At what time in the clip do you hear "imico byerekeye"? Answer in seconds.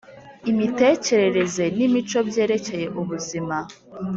1.87-2.87